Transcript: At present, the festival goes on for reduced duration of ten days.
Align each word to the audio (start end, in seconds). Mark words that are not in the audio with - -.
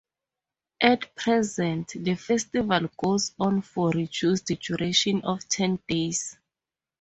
At 0.81 1.15
present, 1.15 1.89
the 1.93 2.15
festival 2.15 2.89
goes 2.97 3.35
on 3.39 3.61
for 3.61 3.91
reduced 3.91 4.47
duration 4.47 5.21
of 5.23 5.47
ten 5.47 5.77
days. 5.87 6.39